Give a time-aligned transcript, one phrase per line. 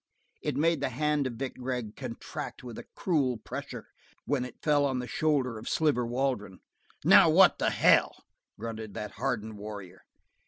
[0.41, 3.85] It made the hand of Vic Gregg contract with a cruel pressure
[4.25, 6.57] when it fell on the shoulder of Sliver Waldron.
[7.05, 8.25] "Now, what in hell!"
[8.57, 10.01] grunted that hardened warrior.